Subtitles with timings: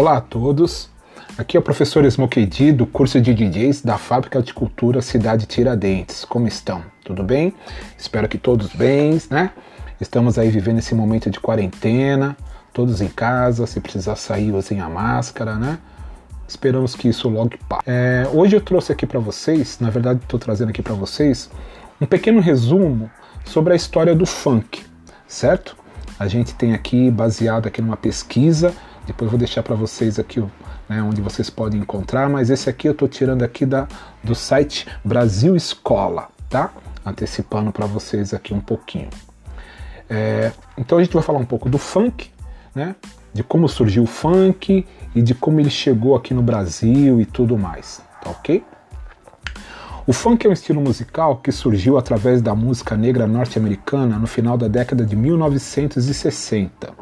[0.00, 0.88] Olá a todos,
[1.36, 6.24] aqui é o professor Smokey do curso de DJs da Fábrica de Cultura Cidade Tiradentes.
[6.24, 6.82] Como estão?
[7.04, 7.52] Tudo bem?
[7.98, 9.50] Espero que todos bem, né?
[10.00, 12.34] Estamos aí vivendo esse momento de quarentena,
[12.72, 15.78] todos em casa, se precisar sair, usem a máscara, né?
[16.48, 17.82] Esperamos que isso logo passe.
[17.86, 21.50] É, hoje eu trouxe aqui para vocês, na verdade estou trazendo aqui para vocês,
[22.00, 23.10] um pequeno resumo
[23.44, 24.82] sobre a história do funk,
[25.28, 25.76] certo?
[26.18, 28.72] A gente tem aqui, baseado aqui numa pesquisa,
[29.10, 30.40] depois vou deixar para vocês aqui
[30.88, 33.88] né, onde vocês podem encontrar, mas esse aqui eu estou tirando aqui da,
[34.22, 36.70] do site Brasil Escola, tá?
[37.04, 39.10] Antecipando para vocês aqui um pouquinho.
[40.08, 42.30] É, então a gente vai falar um pouco do funk,
[42.72, 42.94] né?
[43.34, 47.58] De como surgiu o funk e de como ele chegou aqui no Brasil e tudo
[47.58, 48.62] mais, tá ok?
[50.10, 54.58] O funk é um estilo musical que surgiu através da música negra norte-americana no final
[54.58, 56.92] da década de 1960.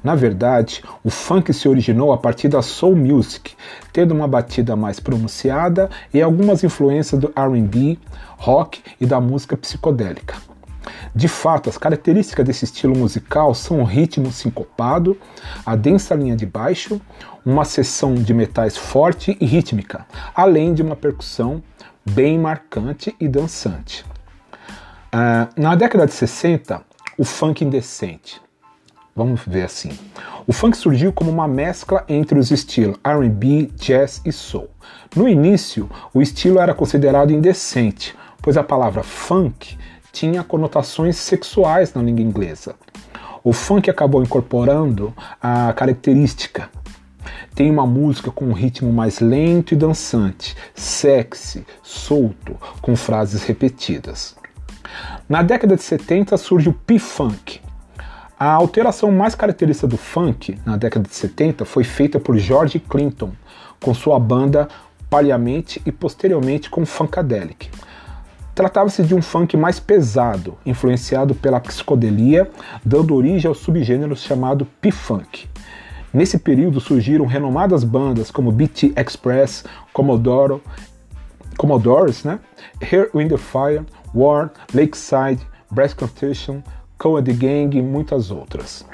[0.00, 3.56] Na verdade, o funk se originou a partir da soul music,
[3.92, 7.98] tendo uma batida mais pronunciada e algumas influências do R&B,
[8.36, 10.36] rock e da música psicodélica.
[11.12, 15.18] De fato, as características desse estilo musical são o ritmo sincopado,
[15.66, 17.00] a densa linha de baixo,
[17.44, 21.60] uma seção de metais forte e rítmica, além de uma percussão
[22.04, 24.04] bem marcante e dançante.
[25.14, 26.82] Uh, na década de 60,
[27.18, 28.40] o funk indecente.
[29.14, 29.90] Vamos ver assim.
[30.46, 34.70] O funk surgiu como uma mescla entre os estilos RB, jazz e soul.
[35.14, 39.76] No início, o estilo era considerado indecente, pois a palavra funk
[40.10, 42.74] tinha conotações sexuais na língua inglesa.
[43.44, 46.70] O funk acabou incorporando a característica
[47.62, 54.34] tem uma música com um ritmo mais lento e dançante, sexy, solto, com frases repetidas.
[55.28, 57.60] Na década de 70 surge o P-Funk.
[58.36, 63.30] A alteração mais característica do funk na década de 70 foi feita por George Clinton,
[63.80, 64.66] com sua banda
[65.08, 67.70] Parliament e posteriormente com Funkadelic.
[68.56, 72.50] Tratava-se de um funk mais pesado, influenciado pela psicodelia,
[72.84, 75.51] dando origem ao subgênero chamado P-Funk.
[76.12, 80.60] Nesse período surgiram renomadas bandas como BT Express, Commodore,
[81.56, 82.38] Commodores, né?
[82.80, 83.84] Here in the Fire,
[84.14, 85.40] War, Lakeside,
[85.70, 86.60] Breast Constitution,
[86.98, 88.84] Code Gang e muitas outras.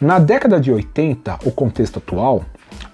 [0.00, 2.44] Na década de 80, o contexto atual,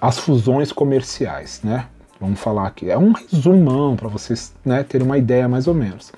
[0.01, 1.85] as fusões comerciais, né?
[2.19, 2.89] Vamos falar aqui.
[2.89, 6.11] É um resumão para vocês né, terem uma ideia mais ou menos.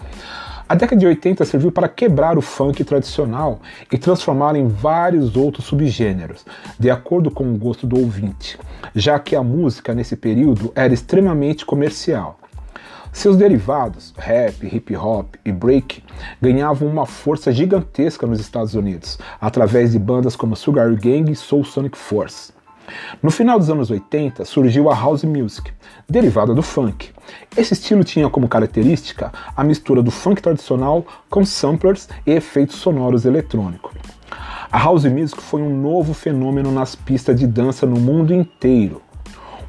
[0.72, 3.60] A década de 80 serviu para quebrar o funk tradicional
[3.92, 6.46] e transformá-lo em vários outros subgêneros,
[6.80, 8.58] de acordo com o gosto do ouvinte,
[8.96, 12.40] já que a música nesse período era extremamente comercial.
[13.12, 16.02] Seus derivados, rap, hip hop e break,
[16.42, 21.66] ganhavam uma força gigantesca nos Estados Unidos, através de bandas como Sugar Gang e Soul
[21.66, 22.54] Sonic Force.
[23.22, 25.72] No final dos anos 80 surgiu a house music,
[26.10, 27.10] derivada do funk.
[27.56, 33.26] Esse estilo tinha como característica a mistura do funk tradicional com samplers e efeitos sonoros
[33.26, 33.94] eletrônicos.
[34.72, 39.02] A house music foi um novo fenômeno nas pistas de dança no mundo inteiro.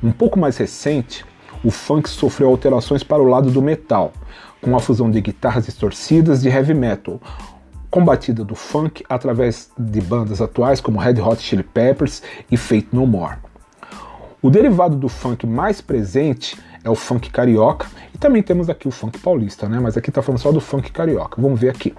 [0.02, 1.24] Um pouco mais recente,
[1.64, 4.12] o funk sofreu alterações para o lado do metal,
[4.60, 7.20] com a fusão de guitarras distorcidas de heavy metal,
[7.92, 13.06] combatida do funk através de bandas atuais como Red Hot Chili Peppers e Fate No
[13.06, 13.36] More.
[14.40, 18.90] O derivado do funk mais presente é o funk carioca e também temos aqui o
[18.90, 19.78] funk paulista, né?
[19.78, 21.40] Mas aqui está falando só do funk carioca.
[21.40, 21.94] Vamos ver aqui.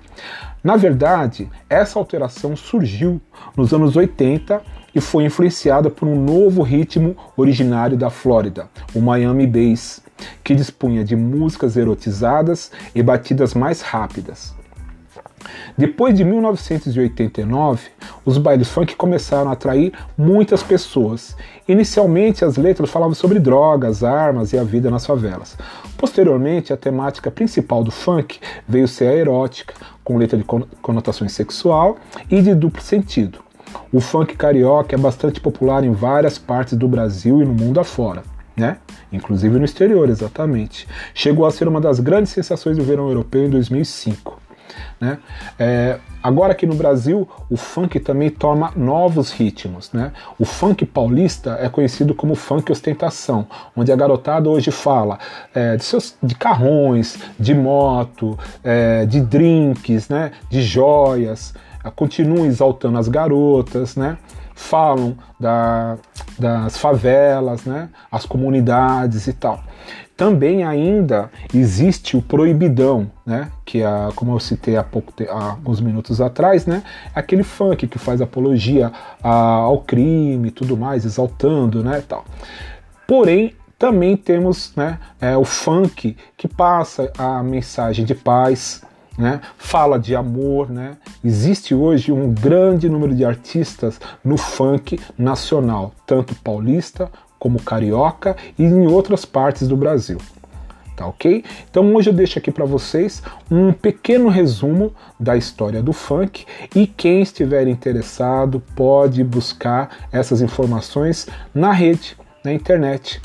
[0.63, 3.21] Na verdade, essa alteração surgiu
[3.55, 4.63] nos anos 80
[4.95, 10.01] e foi influenciada por um novo ritmo originário da Flórida, o Miami Bass,
[10.43, 14.55] que dispunha de músicas erotizadas e batidas mais rápidas.
[15.77, 17.89] Depois de 1989,
[18.25, 21.35] os bailes funk começaram a atrair muitas pessoas.
[21.67, 25.57] Inicialmente, as letras falavam sobre drogas, armas e a vida nas favelas.
[25.97, 29.73] Posteriormente, a temática principal do funk veio ser a erótica,
[30.03, 30.44] com letra de
[30.81, 31.97] conotações sexual
[32.29, 33.39] e de duplo sentido.
[33.91, 38.23] O funk carioca é bastante popular em várias partes do Brasil e no mundo afora.
[38.56, 38.77] Né?
[39.12, 40.88] Inclusive no exterior, exatamente.
[41.13, 44.43] Chegou a ser uma das grandes sensações do verão europeu em 2005.
[45.00, 45.18] Né?
[45.60, 49.92] É, agora aqui no Brasil, o funk também toma novos ritmos.
[49.92, 50.12] Né?
[50.40, 55.19] O funk paulista é conhecido como funk ostentação, onde a garotada hoje fala
[55.54, 60.31] é, de, seus, de carrões, de moto, é, de drinks, né?
[60.50, 61.54] de joias,
[61.91, 64.18] continua exaltando as garotas, né?
[64.56, 65.97] falam da,
[66.38, 69.63] das favelas, né, as comunidades e tal.
[70.15, 75.81] Também ainda existe o proibidão, né, que é, como eu citei há, pouco, há alguns
[75.81, 76.83] minutos atrás, né,
[77.15, 78.91] é aquele funk que faz apologia
[79.21, 82.24] ao crime e tudo mais, exaltando, né, tal.
[83.07, 88.81] Porém, também temos né, é, o funk que passa a mensagem de paz,
[89.18, 90.69] né, fala de amor.
[90.69, 90.98] Né?
[91.24, 98.63] Existe hoje um grande número de artistas no funk nacional, tanto paulista como carioca e
[98.63, 100.18] em outras partes do Brasil.
[100.95, 101.44] Tá ok?
[101.69, 106.45] Então hoje eu deixo aqui para vocês um pequeno resumo da história do funk
[106.75, 113.19] e quem estiver interessado pode buscar essas informações na rede, na internet.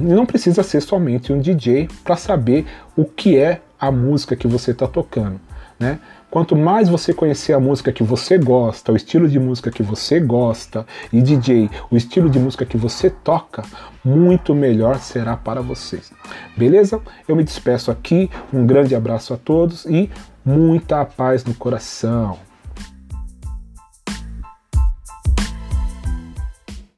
[0.00, 2.66] Não precisa ser somente um DJ para saber
[2.96, 5.40] o que é a música que você está tocando.
[5.78, 6.00] Né?
[6.30, 10.18] Quanto mais você conhecer a música que você gosta, o estilo de música que você
[10.18, 13.62] gosta, e DJ, o estilo de música que você toca,
[14.04, 16.12] muito melhor será para vocês.
[16.56, 17.00] Beleza?
[17.26, 20.10] Eu me despeço aqui, um grande abraço a todos e
[20.44, 22.47] muita paz no coração.